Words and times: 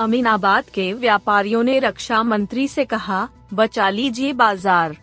अमीनाबाद 0.00 0.64
के 0.64 0.92
व्यापारियों 0.92 1.62
ने 1.62 1.78
रक्षा 1.78 2.22
मंत्री 2.22 2.66
से 2.68 2.84
कहा, 2.84 3.28
बचा 3.54 3.88
लीजिए 3.90 4.32
बाज़ार। 4.32 4.96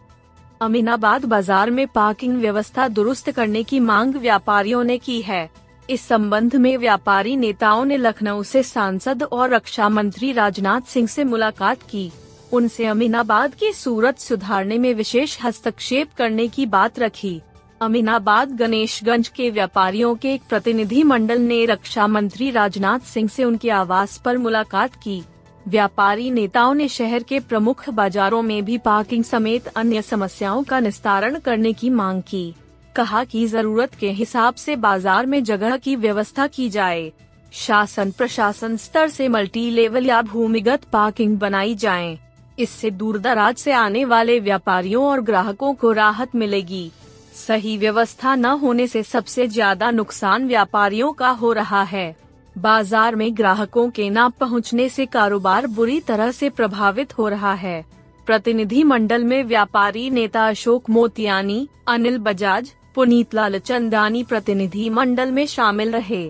अमीनाबाद 0.61 1.25
बाज़ार 1.25 1.71
में 1.71 1.87
पार्किंग 1.87 2.37
व्यवस्था 2.37 2.87
दुरुस्त 2.87 3.29
करने 3.31 3.63
की 3.63 3.79
मांग 3.79 4.15
व्यापारियों 4.15 4.83
ने 4.83 4.97
की 4.97 5.21
है। 5.21 5.49
इस 5.89 6.07
संबंध 6.07 6.55
में 6.55 6.77
व्यापारी 6.77 7.35
नेताओं 7.35 7.85
ने 7.85 7.97
लखनऊ 7.97 8.43
से 8.43 8.63
सांसद 8.63 9.23
और 9.23 9.53
रक्षा 9.53 9.89
मंत्री 9.89 10.31
राजनाथ 10.31 10.89
सिंह 10.89 11.07
से 11.07 11.23
मुलाकात 11.23 11.83
की। 11.83 12.11
उनसे 12.51 12.85
अमीनाबाद 12.85 13.55
की 13.55 13.71
सूरत 13.73 14.19
सुधारने 14.19 14.77
में 14.77 14.93
विशेष 14.93 15.37
हस्तक्षेप 15.43 16.13
करने 16.17 16.47
की 16.47 16.65
बात 16.65 16.99
रखी। 16.99 17.41
अमीनाबाद 17.81 18.51
गणेशगंज 18.57 19.27
के 19.27 19.49
व्यापारियों 19.49 20.15
के 20.15 20.33
एक 20.33 20.41
प्रतिनिधि 20.49 21.03
मंडल 21.03 21.41
ने 21.41 21.65
रक्षा 21.65 22.07
मंत्री 22.07 22.49
राजनाथ 22.51 22.99
सिंह 23.05 23.27
से 23.29 23.43
उनके 23.43 23.69
आवास 23.69 24.17
पर 24.17 24.37
मुलाकात 24.37 24.95
की। 24.95 25.21
व्यापारी 25.65 26.29
नेताओं 26.31 26.73
ने 26.73 26.87
शहर 26.87 27.23
के 27.23 27.39
प्रमुख 27.39 27.87
बाजारों 27.89 28.41
में 28.41 28.63
भी 28.65 28.77
पार्किंग 28.77 29.23
समेत 29.23 29.67
अन्य 29.67 30.01
समस्याओं 30.01 30.63
का 30.63 30.79
निस्तारण 30.79 31.39
करने 31.39 31.73
की 31.73 31.89
मांग 31.91 32.21
की। 32.21 32.53
कहा 32.95 33.23
कि 33.23 33.45
ज़रूरत 33.47 33.95
के 33.95 34.11
हिसाब 34.11 34.53
से 34.55 34.75
बाज़ार 34.75 35.25
में 35.25 35.43
जगह 35.43 35.77
की 35.77 35.95
व्यवस्था 35.95 36.47
की 36.47 36.69
जाए। 36.69 37.11
शासन 37.53 38.11
प्रशासन 38.11 38.77
स्तर 38.77 39.07
से 39.09 39.27
मल्टी 39.27 39.69
लेवल 39.71 40.05
या 40.05 40.21
भूमिगत 40.23 40.83
पार्किंग 40.83 41.37
बनाई 41.39 41.75
जाए। 41.75 42.17
इससे 42.59 42.91
दूर 42.91 43.17
दराज 43.19 43.55
से 43.55 43.71
आने 43.71 44.05
वाले 44.05 44.39
व्यापारियों 44.39 45.05
और 45.05 45.21
ग्राहकों 45.21 45.73
को 45.73 45.91
राहत 45.91 46.35
मिलेगी। 46.35 46.89
सही 47.37 47.77
व्यवस्था 47.77 48.35
न 48.35 48.45
होने 48.61 48.87
से 48.87 49.03
सबसे 49.05 49.47
ज़्यादा 49.47 49.89
नुकसान 49.91 50.47
व्यापारियों 50.47 51.11
का 51.13 51.29
हो 51.31 51.51
रहा 51.53 51.81
है। 51.83 52.15
बाज़ार 52.55 53.15
में 53.15 53.35
ग्राहकों 53.37 53.89
के 53.89 54.09
न 54.09 54.27
पहुँचने 54.39 54.87
से 54.89 55.05
कारोबार 55.07 55.67
बुरी 55.69 55.99
तरह 55.99 56.31
से 56.31 56.49
प्रभावित 56.51 57.17
हो 57.17 57.27
रहा 57.29 57.53
है। 57.55 57.83
प्रतिनिधि 58.27 58.83
मंडल 58.83 59.23
में 59.23 59.43
व्यापारी 59.43 60.09
नेता 60.09 60.47
अशोक 60.47 60.89
मोतियानी, 60.89 61.67
अनिल 61.87 62.17
बजाज 62.19 62.71
पुनीत 62.95 63.33
लाल 63.33 63.59
चंदानी 63.59 64.23
प्रतिनिधि 64.23 64.89
मंडल 64.89 65.31
में 65.31 65.45
शामिल 65.47 65.91
रहे। 65.91 66.29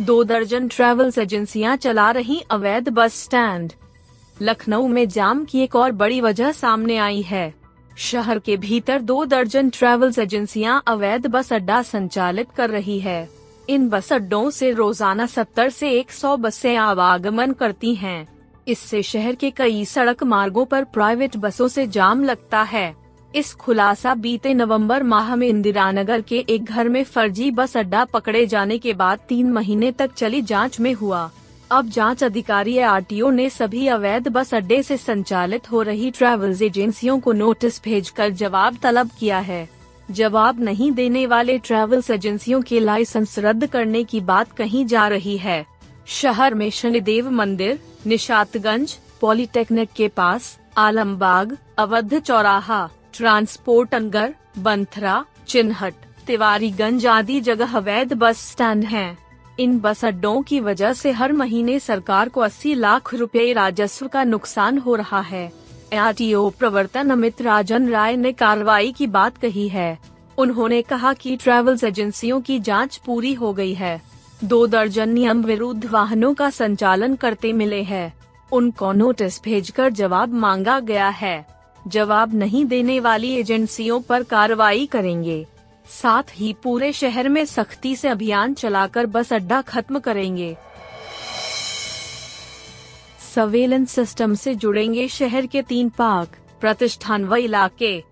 दो 0.00 0.22
दर्जन 0.24 0.68
ट्रैवल्स 0.68 1.18
एजेंसियाँ 1.18 1.76
चला 1.76 2.10
रही 2.10 2.40
अवैध 2.50 2.88
बस 2.90 3.22
स्टैंड। 3.22 3.72
लखनऊ 4.36 4.86
में 4.88 5.08
जाम 5.08 5.44
की 5.44 5.60
एक 5.60 5.76
और 5.76 5.92
बड़ी 5.94 6.20
वजह 6.20 6.52
सामने 6.52 6.96
आई 6.98 7.22
है। 7.22 7.52
शहर 7.96 8.38
के 8.38 8.56
भीतर 8.56 9.00
दो 9.00 9.24
दर्जन 9.24 9.68
ट्रैवल्स 9.70 10.18
एजेंसियाँ 10.18 10.82
अवैध 10.86 11.26
बस 11.26 11.52
अड्डा 11.52 11.82
संचालित 11.82 12.50
कर 12.50 12.70
रही 12.70 12.98
है। 13.00 13.28
इन 13.68 13.88
बस 13.88 14.12
अड्डों 14.12 14.50
से 14.50 14.70
रोज़ाना 14.70 15.26
70 15.26 15.70
से 15.70 15.90
100 16.00 16.36
बसें 16.36 16.76
आवागमन 16.76 17.52
करती 17.52 17.94
हैं। 17.94 18.26
इससे 18.68 19.02
शहर 19.02 19.34
के 19.34 19.50
कई 19.50 19.84
सड़क 19.84 20.22
मार्गों 20.22 20.64
पर 20.64 20.84
प्राइवेट 20.84 21.36
बसों 21.36 21.68
से 21.68 21.86
जाम 21.86 22.24
लगता 22.24 22.62
है। 22.62 22.94
इस 23.34 23.54
खुलासा 23.54 24.14
बीते 24.14 24.54
नवंबर 24.54 25.02
माह 25.02 25.34
में 25.36 25.48
इंदिरा 25.48 25.90
नगर 25.92 26.20
के 26.20 26.44
एक 26.48 26.64
घर 26.64 26.88
में 26.88 27.02
फर्जी 27.04 27.50
बस 27.50 27.76
अड्डा 27.76 28.04
पकड़े 28.04 28.46
जाने 28.46 28.78
के 28.78 28.92
बाद 28.92 29.18
तीन 29.28 29.52
महीने 29.52 29.92
तक 29.92 30.12
चली 30.12 30.42
जाँच 30.42 30.80
में 30.80 30.92
हुआ। 30.94 31.30
अब 31.70 31.88
जाँच 31.88 32.22
अधिकारी 32.24 32.78
आरटीओ 32.78 33.30
ने 33.30 33.48
सभी 33.50 33.86
अवैध 33.88 34.28
बस 34.28 34.52
अड्डे 34.54 34.82
से 34.82 34.96
संचालित 34.96 35.70
हो 35.72 35.82
रही 35.82 36.10
ट्रैवल्स 36.10 36.62
एजेंसियों 36.62 37.18
को 37.20 37.32
नोटिस 37.32 37.82
भेजकर 37.84 38.30
जवाब 38.30 38.76
तलब 38.82 39.10
किया 39.18 39.38
है 39.38 39.68
जवाब 40.10 40.60
नहीं 40.60 40.90
देने 40.92 41.26
वाले 41.26 41.58
ट्रैवल्स 41.58 42.10
एजेंसियों 42.10 42.60
के 42.62 42.80
लाइसेंस 42.80 43.38
रद्द 43.38 43.66
करने 43.66 44.04
की 44.04 44.20
बात 44.20 44.52
कही 44.52 44.84
जा 44.84 45.06
रही 45.08 45.36
है 45.38 45.64
शहर 46.06 46.54
में 46.54 46.68
शनिदेव 46.70 47.30
मंदिर 47.30 47.78
निशातगंज 48.06 48.98
पॉलिटेक्निक 49.20 49.88
के 49.96 50.08
पास, 50.08 50.58
आलमबाग, 50.76 51.56
अवध 51.78 52.18
चौराहा 52.18 52.88
ट्रांसपोर्ट 53.14 53.94
अंगर 53.94 54.34
बंथरा, 54.58 55.24
चिन्हट, 55.48 55.94
तिवारीगंज 56.26 57.06
आदि 57.06 57.40
जगह 57.40 57.76
अवैध 57.76 58.12
बस 58.12 58.50
स्टैंड 58.50 58.84
हैं। 58.84 59.23
इन 59.60 59.78
बस 59.78 60.04
अड्डों 60.04 60.42
की 60.42 60.60
वजह 60.60 60.92
से 60.92 61.10
हर 61.10 61.32
महीने 61.32 61.78
सरकार 61.78 62.28
को 62.28 62.40
80 62.40 62.74
लाख 62.74 63.14
रुपए 63.14 63.52
राजस्व 63.52 64.08
का 64.08 64.24
नुकसान 64.24 64.78
हो 64.78 64.94
रहा 64.94 65.20
है। 65.20 65.52
आर 65.98 66.14
प्रवर्तन 66.58 67.10
अमित 67.10 67.42
राजन 67.42 67.88
राय 67.88 68.16
ने 68.16 68.32
कार्रवाई 68.32 68.92
की 68.92 69.06
बात 69.06 69.36
कही 69.36 69.68
है। 69.68 69.98
उन्होंने 70.38 70.82
कहा 70.82 71.12
कि 71.12 71.36
ट्रैवल्स 71.36 71.84
एजेंसियों 71.84 72.40
की 72.40 72.60
जाँच 72.60 72.96
पूरी 72.96 73.34
हो 73.34 73.52
गई 73.52 73.74
है। 73.74 74.02
दो 74.44 74.66
दर्जन 74.66 75.08
नियम 75.08 75.42
विरुद्ध 75.42 75.86
वाहनों 75.86 76.34
का 76.34 76.50
संचालन 76.50 77.14
करते 77.14 77.52
मिले 77.52 77.82
हैं। 77.82 78.14
उनको 78.52 78.92
नोटिस 78.92 79.42
भेजकर 79.42 79.90
जवाब 79.90 80.32
मांगा 80.32 80.80
गया 80.80 81.08
है। 81.08 81.46
जवाब 81.88 82.34
नहीं 82.34 82.64
देने 82.64 83.00
वाली 83.00 83.32
एजेंसियों 83.32 84.00
पर 84.00 84.22
कार्रवाई 84.22 84.86
करेंगे। 84.86 85.46
साथ 85.86 86.22
ही 86.32 86.56
पूरे 86.62 86.92
शहर 86.92 87.28
में 87.28 87.44
सख्ती 87.44 87.96
से 87.96 88.08
अभियान 88.08 88.54
चलाकर 88.54 89.06
बस 89.06 89.32
अड्डा 89.32 89.62
खत्म 89.62 89.98
करेंगे। 89.98 90.56
सर्वेलेंस 93.34 93.90
सिस्टम 93.90 94.34
से 94.34 94.54
जुड़ेंगे 94.54 95.08
शहर 95.08 95.46
के 95.46 95.62
तीन 95.62 95.88
पार्क, 95.88 96.28
प्रतिष्ठान 96.60 97.24
व 97.24 97.36
इलाके। 97.36 98.04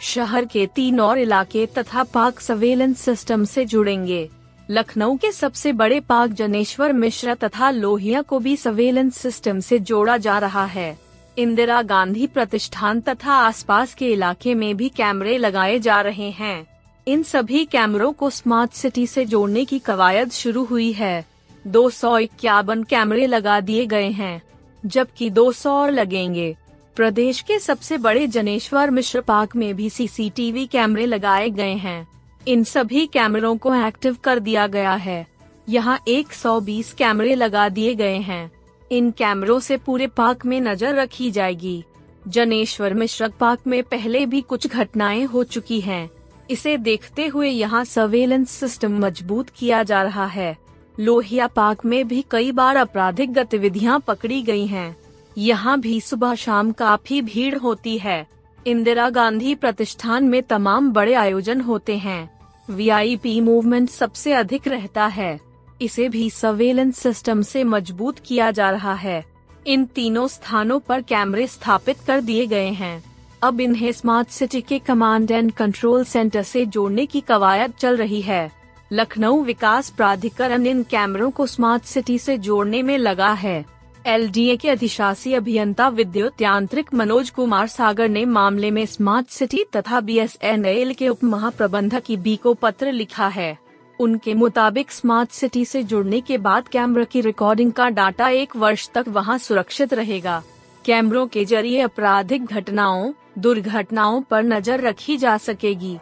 शहर 0.00 0.44
के 0.44 0.66
तीन 0.66 1.00
और 1.00 1.18
इलाके 1.18 1.66
तथा 1.66 2.04
पार्क 2.04 2.40
सर्वेलेंस 2.40 3.00
सिस्टम 3.00 3.44
से 3.44 3.64
जुड़ेंगे। 3.64 4.30
लखनऊ 4.70 5.16
के 5.16 5.32
सबसे 5.32 5.72
बड़े 5.72 6.00
पार्क 6.00 6.32
जनेश्वर 6.32 6.92
मिश्रा 6.92 7.34
तथा 7.34 7.70
लोहिया 7.70 8.22
को 8.22 8.38
भी 8.38 8.56
सर्वेलेंस 8.56 9.18
सिस्टम 9.18 9.60
से 9.60 9.78
जोड़ा 9.78 10.16
जा 10.16 10.38
रहा 10.38 10.64
है। 10.64 10.98
इंदिरा 11.38 11.82
गांधी 11.82 12.26
प्रतिष्ठान 12.26 13.00
तथा 13.00 13.32
आसपास 13.32 13.94
के 13.94 14.12
इलाके 14.12 14.54
में 14.54 14.76
भी 14.76 14.88
कैमरे 14.88 15.38
लगाए 15.38 15.78
जा 15.78 16.00
रहे 16.00 16.30
हैं। 16.30 16.71
इन 17.06 17.22
सभी 17.22 17.64
कैमरों 17.64 18.12
को 18.12 18.30
स्मार्ट 18.30 18.72
सिटी 18.72 19.06
से 19.06 19.24
जोड़ने 19.24 19.64
की 19.64 19.78
कवायद 19.78 20.30
शुरू 20.30 20.64
हुई 20.64 20.92
है। 20.92 21.24
दो 21.66 21.90
सौ 21.90 22.18
इक्यावन 22.18 22.82
कैमरे 22.82 23.26
लगा 23.26 23.60
दिए 23.60 23.86
गए 23.86 24.10
हैं, 24.10 24.42
जबकि 24.86 25.30
200 25.30 25.70
और 25.70 25.90
लगेंगे। 25.90 26.56
प्रदेश 26.96 27.40
के 27.40 27.58
सबसे 27.58 27.98
बड़े 27.98 28.26
जनेश्वर 28.26 28.90
मिश्र 28.90 29.20
पार्क 29.20 29.56
में 29.56 29.74
भी 29.74 29.90
सीसीटीवी 29.90 30.66
कैमरे 30.66 31.06
लगाए 31.06 31.50
गए 31.50 31.74
हैं। 31.74 32.08
इन 32.48 32.64
सभी 32.64 33.06
कैमरों 33.06 33.56
को 33.56 33.74
एक्टिव 33.74 34.16
कर 34.24 34.38
दिया 34.38 34.66
गया 34.66 34.94
है। 34.94 35.26
यहाँ 35.68 35.98
120 36.08 36.92
कैमरे 36.92 37.34
लगा 37.34 37.68
दिए 37.68 37.94
गए 37.94 38.16
हैं। 38.16 38.52
इन 38.92 39.10
कैमरों 39.10 39.60
से 39.60 39.76
पूरे 39.76 40.06
पार्क 40.06 40.46
में 40.46 40.60
नज़र 40.60 40.94
रखी 40.94 41.30
जाएगी। 41.30 41.84
जनेश्वर 42.28 42.94
मिश्र 42.94 43.28
पार्क 43.28 43.60
में 43.66 43.82
पहले 43.82 44.26
भी 44.26 44.40
कुछ 44.40 44.66
घटनाएँ 44.66 45.24
हो 45.24 45.44
चुकी 45.44 45.80
हैं। 45.80 46.10
इसे 46.52 46.76
देखते 46.78 47.26
हुए 47.26 47.48
यहाँ 47.48 47.84
सर्वेलेंस 47.84 48.50
सिस्टम 48.50 48.98
मज़बूत 48.98 49.50
किया 49.50 49.82
जा 49.82 50.02
रहा 50.02 50.26
है। 50.26 50.56
लोहिया 51.00 51.46
पार्क 51.46 51.84
में 51.84 52.08
भी 52.08 52.24
कई 52.30 52.52
बार 52.52 52.76
आपराधिक 52.76 53.32
गतिविधियाँ 53.32 53.98
पकड़ी 54.00 54.42
गई 54.42 54.66
हैं। 54.66 54.96
यहाँ 55.38 55.80
भी 55.80 56.00
सुबह 56.00 56.34
शाम 56.34 56.72
काफ़ी 56.72 57.20
भीड़ 57.22 57.56
होती 57.56 57.98
है। 57.98 58.26
इंदिरा 58.66 59.08
गांधी 59.10 59.54
प्रतिष्ठान 59.54 60.24
में 60.24 60.42
तमाम 60.42 60.92
बड़े 60.92 61.14
आयोजन 61.14 61.60
होते 61.60 61.96
हैं। 61.98 62.30
वीआईपी 62.68 63.40
मूवमेंट 63.40 63.88
सबसे 63.90 64.32
अधिक 64.32 64.68
रहता 64.68 65.06
है। 65.06 65.38
इसे 65.82 66.08
भी 66.08 66.28
सर्वेलेंस 66.30 66.98
सिस्टम 66.98 67.42
से 67.42 67.64
मज़बूत 67.64 68.18
किया 68.18 68.50
जा 68.50 68.70
रहा 68.70 68.94
है। 68.94 69.24
इन 69.66 69.84
तीनों 69.84 70.26
स्थानों 70.28 70.78
पर 70.80 71.02
कैमरे 71.02 71.46
स्थापित 71.46 71.96
कर 72.06 72.20
दिए 72.20 72.46
गए 72.46 72.68
हैं। 72.68 73.11
अब 73.42 73.60
इन्हें 73.60 73.92
स्मार्ट 73.92 74.28
सिटी 74.28 74.60
के 74.60 74.78
कमांड 74.78 75.30
एंड 75.30 75.52
कंट्रोल 75.52 76.04
सेंटर 76.04 76.42
से 76.42 76.66
जोड़ने 76.66 77.06
की 77.06 77.20
कवायद 77.20 77.72
चल 77.72 77.96
रही 77.96 78.20
है। 78.20 78.50
लखनऊ 78.92 79.42
विकास 79.42 79.90
प्राधिकरण 79.90 80.66
इन 80.66 80.82
कैमरों 80.82 81.30
को 81.30 81.46
स्मार्ट 81.46 81.82
सिटी 81.82 82.18
से 82.18 82.38
जोड़ने 82.38 82.82
में 82.82 82.98
लगा 82.98 83.32
है। 83.32 83.64
एलडीए 84.06 84.56
के 84.56 84.68
अधिशासी 84.70 85.34
अभियंता 85.34 85.88
विद्युत 85.88 86.42
यांत्रिक 86.42 86.94
मनोज 86.94 87.30
कुमार 87.30 87.66
सागर 87.66 88.08
ने 88.08 88.24
मामले 88.24 88.70
में 88.70 88.86
स्मार्ट 88.86 89.28
सिटी 89.28 89.64
तथा 89.76 90.00
बी 90.00 90.18
एस 90.18 90.38
एन 90.42 90.64
एल 90.64 90.94
के 90.94 91.08
उप 91.08 91.24
महाप्रबंधक 91.24 92.10
बी 92.10 92.36
को 92.36 92.54
पत्र 92.54 92.92
लिखा 92.92 93.28
है। 93.28 93.58
उनके 94.00 94.34
मुताबिक 94.34 94.92
स्मार्ट 94.92 95.30
सिटी 95.30 95.64
से 95.64 95.82
जुड़ने 95.82 96.20
के 96.20 96.38
बाद 96.38 96.68
कैमरा 96.68 97.04
की 97.04 97.20
रिकॉर्डिंग 97.20 97.72
का 97.72 97.88
डाटा 97.88 98.28
एक 98.28 98.56
वर्ष 98.56 98.88
तक 98.94 99.04
वहाँ 99.08 99.38
सुरक्षित 99.38 99.94
रहेगा। 99.94 100.42
कैमरों 100.84 101.26
के 101.26 101.44
ज़रिए 101.44 101.80
आपराधिक 101.80 102.44
घटनाओं, 102.44 103.12
दुर्घटनाओं 103.38 104.20
पर 104.22 104.42
नज़र 104.42 104.80
रखी 104.80 105.16
जा 105.16 105.36
सकेगी। 105.38 105.98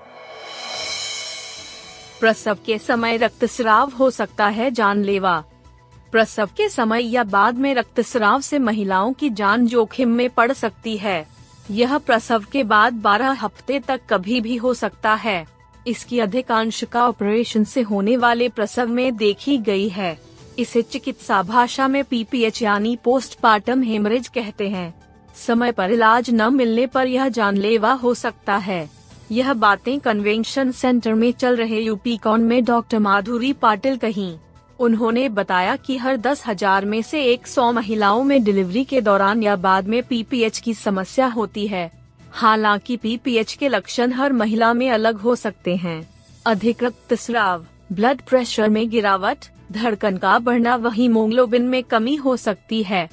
प्रसव 2.20 2.58
के 2.66 2.78
समय 2.78 3.16
रक्तस्राव 3.16 3.90
हो 3.90 4.10
सकता 4.10 4.46
है 4.46 4.70
जानलेवा। 4.70 5.44
प्रसव 6.12 6.48
के 6.56 6.68
समय 6.68 7.02
या 7.02 7.24
बाद 7.24 7.58
में 7.58 7.74
रक्तस्राव 7.74 8.40
से 8.40 8.58
महिलाओं 8.58 9.12
की 9.12 9.30
जान 9.30 9.66
जोखिम 9.66 10.08
में 10.08 10.30
पड़ 10.30 10.52
सकती 10.52 10.96
है। 10.96 11.26
यह 11.70 11.98
प्रसव 11.98 12.44
के 12.52 12.64
बाद 12.64 12.92
12 12.92 13.36
हफ़्ते 13.40 13.80
तक 13.80 14.00
कभी 14.10 14.40
भी 14.40 14.56
हो 14.56 14.74
सकता 14.74 15.14
है। 15.14 15.46
इसकी 15.86 16.18
अधिकांश 16.20 16.84
का 16.84 17.06
ऑपरेशन 17.08 17.64
से 17.64 17.82
होने 17.82 18.16
वाले 18.16 18.48
प्रसव 18.48 18.88
में 18.88 19.16
देखी 19.16 19.58
गई 19.58 19.88
है। 19.88 20.29
इसे 20.58 20.82
चिकित्सा 20.82 21.42
भाषा 21.42 21.88
में 21.88 22.02
पीपीएच 22.04 22.62
यानी 22.62 22.96
पोस्टमार्टम 23.04 23.82
हेमरेज 23.82 24.28
कहते 24.28 24.68
हैं। 24.68 24.92
समय 25.36 25.72
पर 25.72 25.90
इलाज 25.90 26.30
न 26.30 26.52
मिलने 26.54 26.86
पर 26.86 27.06
यह 27.06 27.28
जानलेवा 27.28 27.92
हो 27.92 28.14
सकता 28.14 28.56
है। 28.56 28.88
यह 29.32 29.52
बातें 29.54 29.98
कन्वेंशन 30.00 30.70
सेंटर 30.72 31.14
में 31.14 31.30
चल 31.32 31.56
रहे 31.56 31.80
यूपी 31.80 32.16
कॉन 32.16 32.40
में 32.40 32.64
डॉक्टर 32.64 32.98
माधुरी 32.98 33.52
पाटिल 33.52 33.96
कही। 33.96 34.34
उन्होंने 34.78 35.28
बताया 35.28 35.76
कि 35.76 35.96
हर 35.96 36.16
दस 36.16 36.46
हज़ार 36.46 36.84
में 36.84 37.00
से 37.02 37.22
एक 37.22 37.46
सौ 37.46 37.70
महिलाओं 37.72 38.22
में 38.24 38.42
डिलीवरी 38.44 38.84
के 38.84 39.00
दौरान 39.00 39.42
या 39.42 39.56
बाद 39.56 39.88
में 39.88 40.02
पीपीएच 40.02 40.58
की 40.58 40.74
समस्या 40.74 41.26
होती 41.26 41.66
है। 41.66 41.90
हालाँकि 42.32 42.96
पीपीएच 42.96 43.52
के 43.52 43.68
लक्षण 43.68 44.12
हर 44.12 44.32
महिला 44.32 44.72
में 44.72 44.88
अलग 44.90 45.16
हो 45.16 45.34
सकते 45.36 45.76
हैं। 45.76 46.08
अधिक 46.46 46.82
रक्तस्राव 46.84 47.64
ब्लड 47.92 48.20
प्रेशर 48.20 48.68
में 48.68 48.90
गिरावट, 48.90 49.38
धड़कन 49.72 50.16
का 50.16 50.38
बढ़ना 50.38 50.76
वही 50.76 51.08
मोग्लोबिन 51.08 51.62
में 51.62 51.82
कमी 51.82 52.14
हो 52.14 52.36
सकती 52.36 52.82
है। 52.82 53.08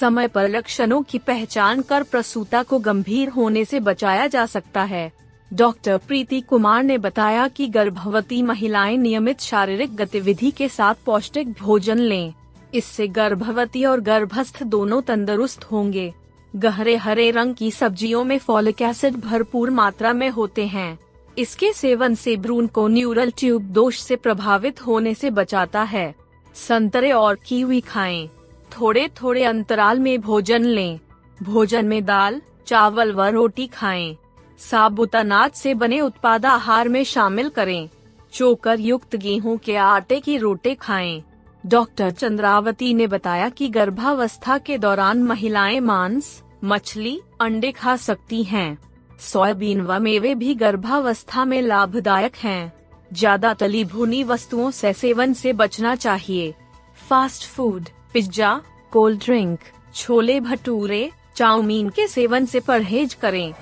समय 0.00 0.28
पर 0.28 0.48
लक्षणों 0.48 1.02
की 1.02 1.18
पहचान 1.18 1.82
कर 1.82 2.02
प्रसूता 2.02 2.62
को 2.62 2.78
गंभीर 2.78 3.28
होने 3.28 3.64
से 3.64 3.80
बचाया 3.80 4.26
जा 4.26 4.46
सकता 4.46 4.82
है। 4.82 5.12
डॉक्टर 5.52 5.98
प्रीति 5.98 6.40
कुमार 6.40 6.82
ने 6.82 6.98
बताया 6.98 7.48
कि 7.48 7.66
गर्भवती 7.66 8.42
महिलाएँ 8.42 8.96
नियमित 8.96 9.40
शारीरिक 9.40 9.96
गतिविधि 9.96 10.50
के 10.50 10.68
साथ 10.68 10.94
पौष्टिक 11.06 11.52
भोजन 11.52 11.98
लें। 11.98 12.34
इससे 12.74 13.08
गर्भवती 13.08 13.84
और 13.84 14.00
गर्भस्थ 14.00 14.62
दोनों 14.62 15.02
तंदुरुस्त 15.02 15.64
होंगे। 15.64 16.14
गहरे 16.56 16.96
हरे 16.96 17.30
रंग 17.30 17.54
की 17.54 17.70
सब्जियों 17.70 18.24
में 18.24 18.38
फॉलिक 18.38 18.82
एसिड 18.82 19.16
भरपूर 19.16 19.70
मात्रा 19.70 20.12
में 20.12 20.28
होते 20.28 20.66
हैं। 20.66 20.98
इसके 21.38 21.72
सेवन 21.72 22.14
से 22.14 22.36
भ्रूण 22.36 22.66
को 22.66 22.86
न्यूरल 22.88 23.30
ट्यूब 23.30 23.62
दोष 23.70 23.98
से 23.98 24.16
प्रभावित 24.16 24.86
होने 24.86 25.14
से 25.14 25.30
बचाता 25.30 25.82
है 25.82 26.14
संतरे 26.54 27.10
और 27.12 27.38
कीवी 27.46 27.80
खाएँ। 27.80 28.28
थोड़े 28.72 29.08
थोड़े 29.22 29.42
अंतराल 29.44 29.98
में 29.98 30.20
भोजन 30.20 30.64
लें 30.64 30.98
भोजन 31.42 31.86
में 31.86 32.04
दाल, 32.04 32.40
चावल 32.66 33.12
व 33.12 33.24
रोटी 33.24 33.66
खाएँ। 33.66 34.16
साबुत 34.60 35.16
अनाज 35.16 35.52
से 35.52 35.74
बने 35.74 36.00
उत्पाद 36.00 36.46
आहार 36.46 36.88
में 36.88 37.02
शामिल 37.04 37.48
करें 37.48 37.88
चोकर 38.32 38.80
युक्त 38.80 39.16
गेहूँ 39.16 39.56
के 39.58 39.76
आटे 39.76 40.20
की 40.20 40.36
रोटे 40.36 40.74
खाएँ। 40.74 41.22
डॉक्टर 41.64 42.10
चंद्रावती 42.10 42.92
ने 42.94 43.06
बताया 43.06 43.48
कि 43.48 43.68
गर्भावस्था 43.68 44.58
के 44.58 44.78
दौरान 44.78 45.22
महिलाएँ 45.22 45.80
मांस, 45.80 46.42
मछली, 46.64 47.20
अंडे 47.40 47.72
खा 47.72 47.96
सकती 47.96 48.42
हैं। 48.44 48.78
सोयाबीन 49.20 49.80
व 49.80 49.98
मेवे 49.98 50.34
भी 50.34 50.54
गर्भावस्था 50.54 51.44
में 51.44 51.60
लाभदायक 51.62 52.36
हैं। 52.36 52.72
ज़्यादा 53.12 53.52
तली 53.54 53.84
भुनी 53.84 54.22
वस्तुओं 54.24 54.70
से 54.70 54.92
सेवन 54.92 55.32
से 55.32 55.52
बचना 55.52 55.94
चाहिए। 55.96 56.54
Fast 56.98 57.46
food, 57.46 57.88
pizza, 58.12 58.60
cold 58.92 59.20
drink, 59.24 59.58
chole 59.94 60.40
bhature, 60.40 61.10
chow mein 61.36 61.88
के 61.88 62.06
सेवन 62.08 62.46
से 62.46 62.60
परहेज 62.60 63.14
करें। 63.14 63.52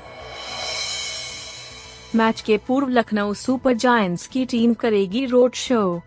मैच 2.14 2.40
के 2.40 2.56
पूर्व 2.58 2.88
लखनऊ 2.88 3.34
सुपर 3.34 3.72
जायंट्स 3.74 4.26
की 4.26 4.44
टीम 4.46 4.74
करेगी 4.74 5.24
road 5.26 5.54
show. 5.54 6.00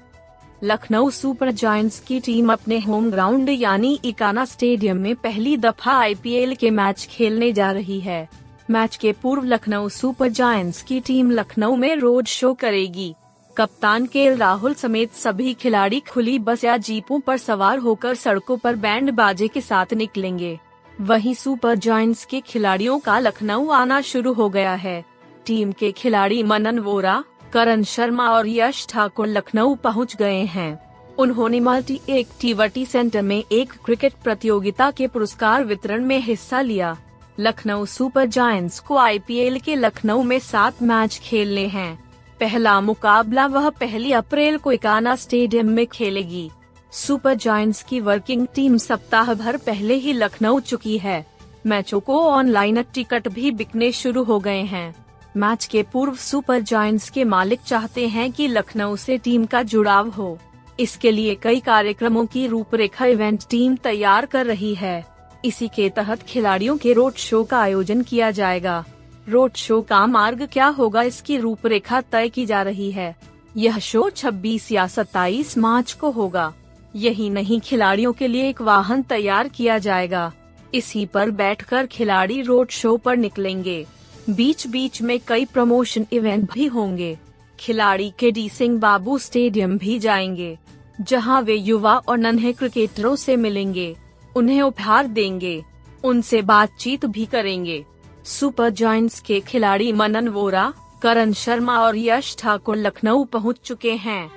Lucknow 0.64 1.10
super 1.10 1.52
giants 1.52 2.00
की 2.00 2.20
टीम 2.20 2.52
अपने 2.54 2.80
होम 2.80 3.10
ग्राउंड 3.12 3.50
यानी 3.50 4.00
इकाना 4.06 4.46
स्टेडियम 4.46 4.98
में 4.98 5.16
पहली 5.16 5.56
दफ़ा 5.58 5.94
आईपीएल 5.94 6.56
के 6.56 6.72
मैच 6.72 7.08
खेलने 7.12 7.52
जा 7.52 7.72
रही 7.72 8.00
है। 8.00 8.28
मैच 8.70 8.96
के 8.96 9.12
पूर्व 9.12 9.44
लखनऊ 9.44 9.90
सुपर 9.90 10.28
जायंट्स 10.28 10.82
की 10.82 11.00
टीम 11.00 11.32
लखनऊ 11.32 11.76
में 11.76 11.96
रोड 11.96 12.26
शो 12.26 12.54
करेगी। 12.54 13.16
कप्तान 13.58 14.06
के 14.06 14.36
राहुल 14.36 14.74
समेत 14.74 15.14
सभी 15.14 15.54
खिलाड़ी 15.54 16.00
खुली 16.00 16.40
बस 16.40 16.64
या 16.64 16.78
जीपों 16.78 17.20
पर 17.20 17.38
सवार 17.38 17.78
होकर 17.78 18.16
सड़कों 18.16 18.58
पर 18.58 18.76
बैंड 18.76 19.12
बाजे 19.12 19.48
के 19.48 19.62
साथ 19.62 19.94
निकलेंगे। 19.94 20.60
वहीं 21.02 21.34
सुपर 21.34 21.76
जायंट्स 21.76 22.26
के 22.26 22.42
खिलाड़ियों 22.42 23.00
का 23.00 23.20
लखनऊ 23.20 23.70
आना 23.70 24.02
शुरू 24.02 24.34
हो 24.34 24.50
गया 24.50 24.74
है। 24.74 25.04
टीम 25.46 25.72
के 25.72 25.92
खिलाड़ी 25.92 26.44
मनन 26.44 26.80
वोरा, 26.80 27.24
करण 27.54 27.84
शर्मा 27.84 28.30
और 28.30 28.48
यश 28.48 28.86
ठाकुर 28.90 29.28
लखनऊ 29.28 29.76
पहुँच 29.76 30.16
गए 30.16 30.44
हैं। 30.46 30.88
उन्होंने 31.16 31.60
मल्टी 31.60 32.00
एक्टिविटी 32.10 32.86
सेंटर 32.86 33.22
में 33.22 33.44
एक 33.52 33.74
क्रिकेट 33.86 34.14
प्रतियोगिता 34.24 34.92
के 34.92 35.08
पुरस्कार 35.08 35.64
वितरण 35.64 36.06
में 36.06 36.20
हिस्सा 36.20 36.62
लिया। 36.62 36.98
लखनऊ 37.40 37.86
सुपर 37.86 38.26
जायंट्स 38.26 38.80
को 38.80 38.98
आईपीएल 38.98 39.60
के 39.60 39.76
लखनऊ 39.76 40.24
में 40.24 40.40
सात 40.40 40.82
मैच 40.82 41.20
खेलने 41.24 41.66
हैं। 41.68 42.04
पहला 42.40 42.82
मुकाबला 42.82 43.46
वह 43.46 43.70
पहली 43.70 44.12
अप्रैल 44.12 44.58
को 44.58 44.72
इकाना 44.72 45.16
स्टेडियम 45.16 45.68
में 45.68 45.88
खेलेगी। 45.88 46.50
सुपर 46.92 47.34
जायंट्स 47.34 47.84
की 47.84 48.00
वर्किंग 48.00 48.48
टीम 48.56 48.78
सप्ताह 48.78 49.34
भर 49.34 49.58
पहले 49.58 49.94
ही 49.94 50.14
लखनऊ 50.14 50.60
चुकी 50.60 50.98
है। 50.98 51.26
मैचों 51.66 52.00
को 52.00 52.20
ऑनलाइन 52.22 52.82
टिकट 52.82 53.28
भी 53.28 53.52
बिकने 53.52 53.92
शुरू 53.92 54.24
हो 54.24 54.40
गए 54.40 54.62
हैं। 54.62 54.96
मैच 55.38 55.66
के 55.66 55.84
पूर्व 55.84 56.16
सुपर 56.16 56.60
जायंट्स 56.60 57.10
के 57.10 57.24
मालिक 57.24 57.60
चाहते 57.62 58.08
हैं 58.08 58.32
कि 58.32 58.48
लखनऊ 58.48 58.96
से 58.96 59.18
टीम 59.18 59.46
का 59.46 59.62
जुड़ाव 59.64 60.10
हो। 60.10 60.38
इसके 60.80 61.12
लिए 61.12 61.36
कई 61.36 61.60
कार्यक्रमों 61.60 62.26
की 62.26 62.48
रूपरेखा 62.48 63.06
इवेंट 63.06 63.44
टीम 63.50 63.76
तैयार 63.76 64.26
कर 64.26 64.46
रही 64.46 64.76
है। 64.76 65.17
इसी 65.46 65.68
के 65.68 65.90
तहत 65.90 66.24
खिलाड़ियों 66.24 66.78
के 66.78 66.94
रोड 66.94 67.14
शो 67.14 67.44
का 67.44 67.60
आयोजन 67.60 68.02
किया 68.02 68.32
जाएगा। 68.32 68.86
रोड 69.30 69.54
शो 69.54 69.82
का 69.82 70.06
मार्ग 70.08 70.48
क्या 70.52 70.68
होगा 70.68 71.02
इसकी 71.02 71.38
रूपरेखा 71.38 72.02
तय 72.02 72.30
की 72.30 72.46
जा 72.46 72.62
रही 72.62 72.92
है। 72.92 73.16
यह 73.58 73.80
शो 73.80 74.10
26 74.10 74.72
या 74.72 74.88
27 74.88 75.58
मार्च 75.58 75.94
को 75.94 76.12
होगा। 76.12 76.54
यही 76.96 77.30
नहीं, 77.30 77.60
खिलाड़ियों 77.60 78.14
के 78.14 78.28
लिए 78.28 78.50
एक 78.50 78.62
वाहन 78.62 79.02
तैयार 79.02 79.48
किया 79.48 79.78
जाएगा। 79.78 80.32
इसी 80.74 81.06
पर 81.06 81.32
बैठकर 81.32 81.86
खिलाड़ी 81.86 82.42
रोड 82.42 82.70
शो 82.70 82.98
पर 82.98 83.18
निकलेंगे। 83.18 83.86
बीच 84.30 84.68
बीच 84.68 85.02
में 85.02 85.20
कई 85.28 85.46
प्रमोशन 85.46 86.06
इवेंट 86.12 86.52
भी 86.54 86.66
होंगे। 86.66 87.18
खिलाड़ी 87.60 88.14
के 88.20 88.32
डी 88.32 88.50
सिंह 88.50 88.80
बाबू 88.80 89.18
स्टेडियम 89.18 89.78
भी 89.78 90.00
जाएँगे, 90.00 90.58
जहाँ 91.02 91.42
वे 91.42 91.56
युवा 91.56 91.96
और 91.98 92.18
नन्हे 92.18 92.54
क्रिकेटरों 92.54 93.16
से 93.16 93.36
मिलेंगे। 93.36 93.96
उन्हें 94.38 94.62
उपहार 94.62 95.08
देंगे। 95.08 95.64
उनसे 96.04 96.42
बातचीत 96.42 97.06
भी 97.06 97.26
करेंगे। 97.26 97.86
सुपर 98.26 98.70
जॉइंट्स 98.70 99.20
के 99.20 99.40
खिलाड़ी 99.40 99.92
मनन 99.92 100.28
वोरा, 100.28 100.74
करण 101.02 101.34
शर्मा 101.34 101.80
और 101.80 101.98
यश 101.98 102.36
ठाकुर 102.40 102.76
लखनऊ 102.76 103.24
पहुँच 103.24 103.60
चुके 103.66 103.92
हैं। 103.92 104.30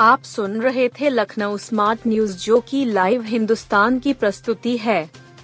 आप 0.00 0.22
सुन 0.22 0.60
रहे 0.60 0.88
थे 0.88 1.08
लखनऊ 1.08 1.56
स्मार्ट 1.56 2.00
न्यूज़, 2.06 2.36
जो 2.44 2.60
की 2.60 2.84
लाइव 2.84 3.22
हिंदुस्तान 3.22 3.98
की 3.98 4.12
प्रस्तुति 4.12 4.76
है। 4.76 5.19